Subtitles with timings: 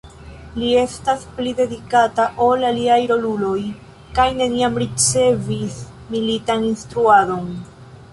[0.59, 3.57] Li estas pli delikata ol aliaj roluloj,
[4.21, 5.77] kaj neniam ricevis
[6.15, 7.53] militan instruadon.